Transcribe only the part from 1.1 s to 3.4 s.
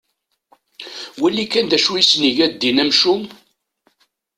Wali kan d acu isen-yegga ddin amcum.